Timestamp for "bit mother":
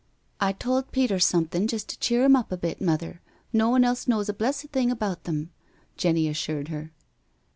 2.57-3.21